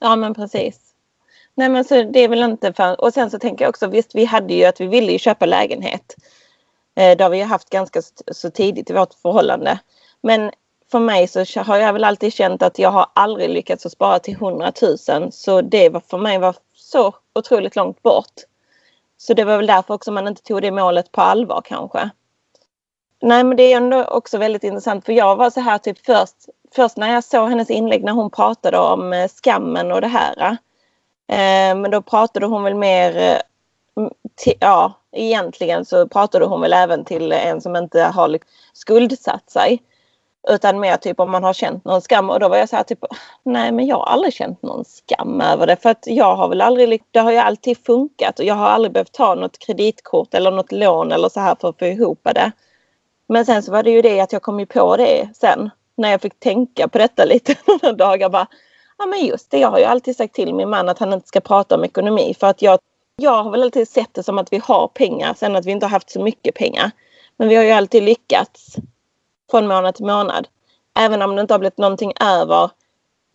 [0.01, 0.79] Ja men precis.
[1.55, 3.01] Nej men så det är väl inte för...
[3.01, 5.45] Och sen så tänker jag också visst vi hade ju att vi ville ju köpa
[5.45, 6.15] lägenhet.
[6.97, 9.79] Eh, det har vi haft ganska så tidigt i vårt förhållande.
[10.21, 10.51] Men
[10.91, 14.19] för mig så har jag väl alltid känt att jag har aldrig lyckats att spara
[14.19, 14.71] till 100
[15.09, 18.33] 000 så det var för mig var så otroligt långt bort.
[19.17, 22.09] Så det var väl därför också man inte tog det målet på allvar kanske.
[23.21, 26.35] Nej men det är ändå också väldigt intressant för jag var så här typ först,
[26.75, 30.57] först när jag såg hennes inlägg när hon pratade om eh, skammen och det här.
[31.29, 33.37] Eh, men då pratade hon väl mer eh,
[34.59, 38.39] ja, egentligen så pratade hon väl även till en som inte har
[38.73, 39.83] skuldsatt sig.
[40.49, 42.29] Utan mer typ om man har känt någon skam.
[42.29, 42.99] Och då var jag så här typ
[43.43, 45.75] nej men jag har aldrig känt någon skam över det.
[45.75, 48.39] För att jag har väl aldrig, det har ju alltid funkat.
[48.39, 51.69] Och jag har aldrig behövt ta något kreditkort eller något lån eller så här för
[51.69, 52.51] att få ihop det.
[53.27, 55.69] Men sen så var det ju det att jag kom ju på det sen.
[55.97, 58.29] När jag fick tänka på detta lite några dagar.
[58.29, 58.47] Bara
[58.97, 59.59] ja men just det.
[59.59, 62.35] Jag har ju alltid sagt till min man att han inte ska prata om ekonomi.
[62.39, 62.79] För att jag
[63.21, 65.85] jag har väl alltid sett det som att vi har pengar, sen att vi inte
[65.85, 66.91] har haft så mycket pengar.
[67.37, 68.75] Men vi har ju alltid lyckats
[69.51, 70.47] från månad till månad.
[70.99, 72.71] Även om det inte har blivit någonting över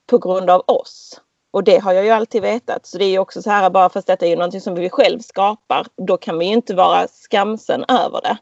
[0.07, 1.21] på grund av oss.
[1.51, 2.87] Och det har jag ju alltid vetat.
[2.87, 4.91] Så det är ju också så här bara fast detta är ju någonting som vi
[4.91, 5.87] själv skapar.
[5.97, 8.37] Då kan vi ju inte vara skamsen över det.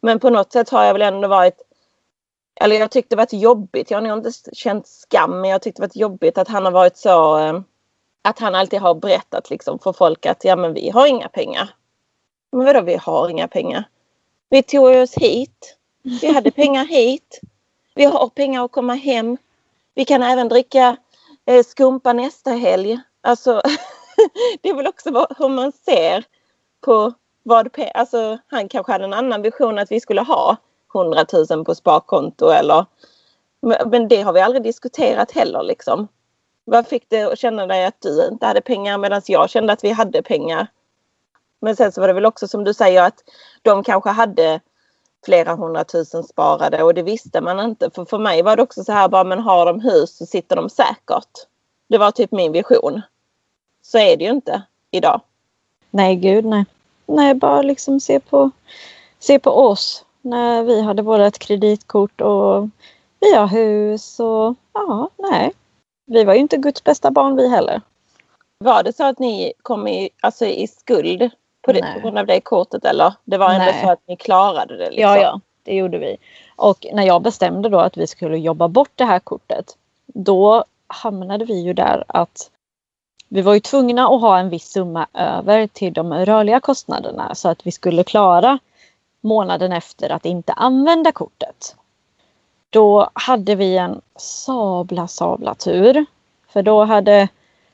[0.00, 1.62] Men på något sätt har jag väl ändå varit
[2.60, 3.90] eller jag tyckte det varit jobbigt.
[3.90, 6.72] Jag har nog inte känt skam men jag tyckte det varit jobbigt att han har
[6.72, 7.60] varit så eh,
[8.22, 11.74] att han alltid har berättat liksom för folk att ja men vi har inga pengar.
[12.52, 13.84] Men vadå vi har inga pengar?
[14.48, 15.76] Vi tog oss hit.
[16.02, 17.40] Vi hade pengar hit.
[17.94, 19.36] Vi har pengar att komma hem.
[19.94, 20.96] Vi kan även dricka
[21.46, 23.00] eh, skumpa nästa helg.
[23.20, 23.62] Alltså
[24.60, 26.24] det är väl också hur man ser
[26.80, 30.56] på vad alltså han kanske hade en annan vision att vi skulle ha
[30.94, 32.86] 100 000 på sparkonto eller
[33.86, 36.08] men det har vi aldrig diskuterat heller liksom.
[36.70, 39.84] Vad fick dig att känna dig att du inte hade pengar medan jag kände att
[39.84, 40.66] vi hade pengar?
[41.60, 43.24] Men sen så var det väl också som du säger att
[43.62, 44.60] de kanske hade
[45.24, 47.90] flera hundratusen sparade och det visste man inte.
[47.90, 50.56] För för mig var det också så här bara men har de hus så sitter
[50.56, 51.46] de säkert.
[51.88, 53.02] Det var typ min vision.
[53.82, 55.20] Så är det ju inte idag.
[55.90, 56.64] Nej gud nej.
[57.06, 58.50] Nej bara liksom se på,
[59.18, 60.04] se på oss.
[60.22, 62.68] När vi hade vårat kreditkort och
[63.20, 65.52] vi har hus och ja nej
[66.10, 67.80] vi var ju inte Guds bästa barn vi heller.
[68.58, 71.30] Var det så att ni kom i, alltså, i skuld
[71.62, 73.14] på, det, på grund av det kortet eller?
[73.24, 73.82] Det var ändå Nej.
[73.84, 74.90] så att ni klarade det?
[74.90, 75.02] Liksom.
[75.02, 76.16] Ja, ja, det gjorde vi.
[76.56, 81.44] Och när jag bestämde då att vi skulle jobba bort det här kortet, då hamnade
[81.44, 82.50] vi ju där att
[83.28, 87.48] vi var ju tvungna att ha en viss summa över till de rörliga kostnaderna så
[87.48, 88.58] att vi skulle klara
[89.20, 91.76] månaden efter att inte använda kortet.
[92.70, 96.06] Då hade vi en sabla sabla tur.
[96.48, 97.28] För då hade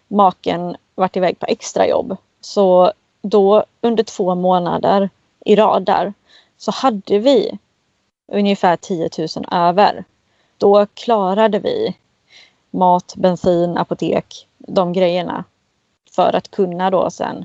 [0.08, 2.16] maken varit iväg på extrajobb.
[2.40, 5.10] Så då under två månader
[5.44, 6.14] i rad där
[6.56, 7.58] så hade vi
[8.32, 10.04] ungefär 10 000 över.
[10.58, 11.96] Då klarade vi
[12.70, 15.44] mat, bensin, apotek, de grejerna
[16.10, 17.44] för att kunna då sen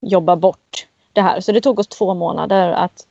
[0.00, 1.40] jobba bort det här.
[1.40, 3.06] Så det tog oss två månader att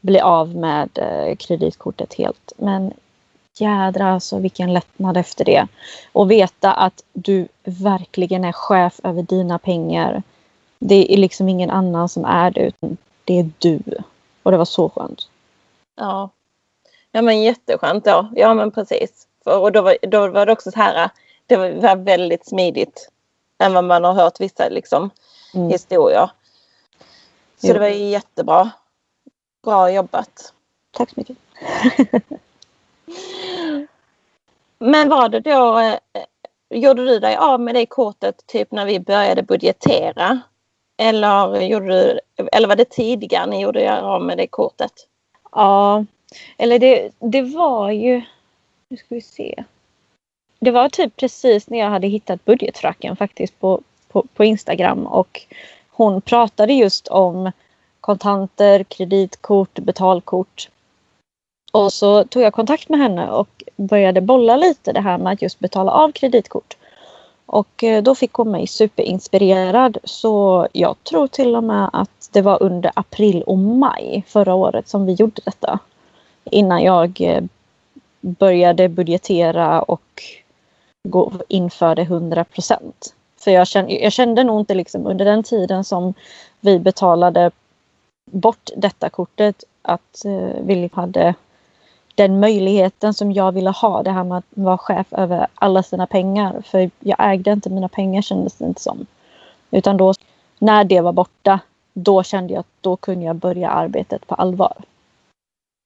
[0.00, 2.52] bli av med eh, kreditkortet helt.
[2.56, 2.92] Men
[3.60, 5.68] jädra alltså vilken lättnad efter det.
[6.12, 10.22] Och veta att du verkligen är chef över dina pengar.
[10.78, 13.82] Det är liksom ingen annan som är det utan det är du.
[14.42, 15.28] Och det var så skönt.
[15.96, 16.30] Ja.
[17.12, 18.28] Ja men jätteskönt då.
[18.34, 19.26] Ja men precis.
[19.44, 21.10] Och då var, då var det också så här.
[21.46, 23.10] Det var väldigt smidigt.
[23.58, 25.10] Än vad man har hört vissa liksom,
[25.54, 25.68] mm.
[25.68, 26.30] historier.
[27.60, 27.72] Så jo.
[27.72, 28.70] det var jättebra.
[29.64, 30.52] Bra jobbat.
[30.90, 31.36] tack så mycket.
[34.78, 35.98] Men var det då, eh,
[36.70, 40.40] gjorde du dig av med det kortet typ när vi började budgetera?
[40.96, 42.20] Eller, gjorde du,
[42.52, 44.92] eller var det tidigare ni gjorde er av med det kortet?
[45.52, 46.04] Ja,
[46.56, 48.22] eller det, det var ju,
[48.88, 49.64] nu ska vi se.
[50.60, 55.42] Det var typ precis när jag hade hittat budgetfracken faktiskt på, på, på Instagram och
[55.90, 57.52] hon pratade just om
[58.00, 60.68] kontanter, kreditkort, betalkort.
[61.72, 65.42] Och så tog jag kontakt med henne och började bolla lite det här med att
[65.42, 66.76] just betala av kreditkort.
[67.46, 72.42] Och eh, då fick hon mig superinspirerad så jag tror till och med att det
[72.42, 75.78] var under april och maj förra året som vi gjorde detta.
[76.44, 77.42] Innan jag eh,
[78.20, 80.22] började budgetera och
[81.08, 83.14] gå, införde 100 procent.
[83.40, 86.14] För jag kände, jag kände nog inte liksom under den tiden som
[86.60, 87.50] vi betalade
[88.30, 91.34] bort detta kortet att eh, vi hade
[92.18, 94.02] den möjligheten som jag ville ha.
[94.02, 96.62] Det här med att vara chef över alla sina pengar.
[96.66, 99.06] För jag ägde inte mina pengar kändes det inte som.
[99.70, 100.14] Utan då
[100.58, 101.60] när det var borta
[101.92, 104.74] då kände jag att då kunde jag börja arbetet på allvar.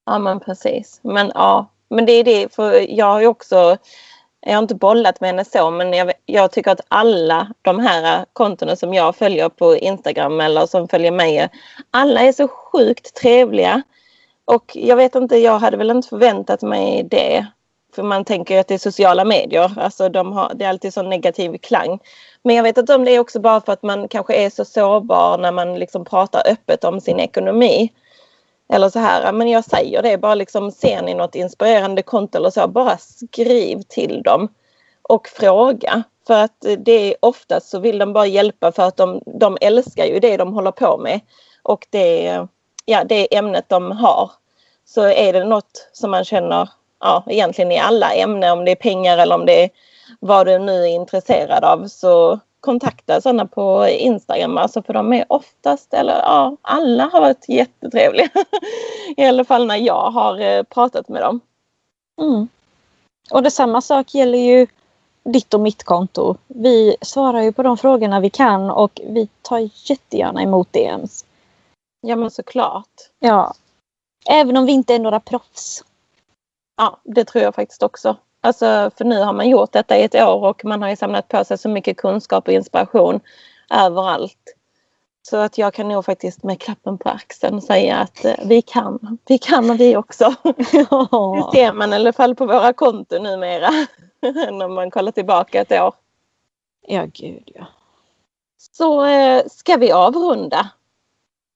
[0.07, 1.01] Ja men precis.
[1.03, 2.55] Men ja, men det är det.
[2.55, 3.77] För jag har ju också
[4.41, 8.27] jag har inte bollat med henne så men jag, jag, tycker att alla de här
[8.33, 11.49] kontona som jag följer på Instagram eller som följer mig,
[11.91, 13.83] alla är så sjukt trevliga.
[14.45, 17.47] Och jag vet inte, jag hade väl inte förväntat mig det.
[17.95, 20.95] För man tänker ju att det är sociala medier, alltså de har, det är alltid
[20.95, 21.99] så negativ klang.
[22.43, 24.65] Men jag vet inte om det är också bara för att man kanske är så
[24.65, 27.93] sårbar när man liksom pratar öppet om sin ekonomi.
[28.73, 32.51] Eller så här, men jag säger det bara liksom, ser ni något inspirerande konto eller
[32.51, 34.49] så, bara skriv till dem
[35.03, 36.03] och fråga.
[36.27, 40.05] För att det är oftast så vill de bara hjälpa för att de, de älskar
[40.05, 41.21] ju det de håller på med.
[41.63, 42.47] Och det,
[42.85, 44.31] ja, det ämnet de har.
[44.85, 46.69] Så är det något som man känner,
[47.01, 49.71] ja egentligen i alla ämnen, om det är pengar eller om det är
[50.21, 54.59] vad du nu är intresserad av så kontakta sådana på Instagram.
[54.59, 58.29] Alltså för de är oftast, eller ja, alla har varit jättetrevliga.
[59.17, 61.41] I alla fall när jag har eh, pratat med dem.
[62.21, 62.49] Mm.
[63.31, 64.67] Och det samma sak gäller ju
[65.25, 66.37] ditt och mitt konto.
[66.47, 71.25] Vi svarar ju på de frågorna vi kan och vi tar jättegärna emot DMs.
[72.03, 73.11] Ja men såklart.
[73.19, 73.55] Ja.
[74.31, 75.85] Även om vi inte är några proffs.
[76.77, 78.17] Ja, det tror jag faktiskt också.
[78.41, 81.29] Alltså, för nu har man gjort detta i ett år och man har ju samlat
[81.29, 83.21] på sig så mycket kunskap och inspiration
[83.71, 84.57] överallt.
[85.23, 89.19] Så att jag kan nog faktiskt med klappen på axeln säga att eh, vi kan.
[89.27, 90.35] Vi kan vi också.
[90.73, 91.51] Ja.
[91.53, 93.71] Det ser man i alla fall på våra konton numera.
[94.51, 95.95] När man kollar tillbaka ett år.
[96.87, 97.67] Ja, gud ja.
[98.59, 100.71] Så eh, ska vi avrunda?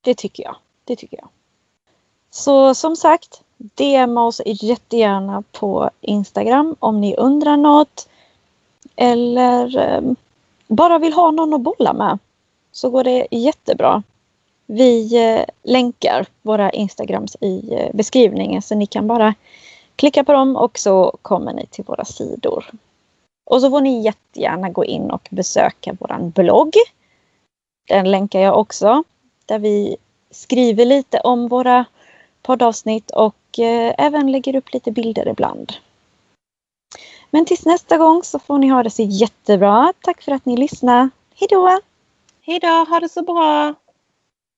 [0.07, 0.57] Det tycker jag.
[0.85, 1.29] Det tycker jag.
[2.31, 8.09] Så som sagt, DMa oss jättegärna på Instagram om ni undrar något.
[8.97, 10.01] Eller eh,
[10.67, 12.19] bara vill ha någon att bolla med.
[12.73, 14.03] Så går det jättebra.
[14.67, 19.35] Vi eh, länkar våra Instagrams i eh, beskrivningen så ni kan bara
[19.97, 22.71] klicka på dem och så kommer ni till våra sidor.
[23.45, 26.73] Och så får ni jättegärna gå in och besöka våran blogg.
[27.89, 29.05] Den länkar jag också.
[29.47, 29.97] Där vi
[30.31, 31.85] skriver lite om våra
[32.43, 35.73] poddavsnitt och eh, även lägger upp lite bilder ibland.
[37.31, 39.93] Men tills nästa gång så får ni ha det så jättebra.
[40.01, 41.11] Tack för att ni lyssnade.
[41.35, 41.81] Hejdå!
[42.43, 43.75] Hejdå, ha det så bra!